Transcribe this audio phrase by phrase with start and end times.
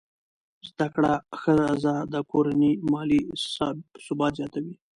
[0.69, 3.21] زده کړه ښځه د کورنۍ مالي
[4.05, 4.73] ثبات زیاتوي.